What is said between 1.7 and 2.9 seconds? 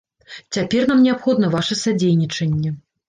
садзейнічанне.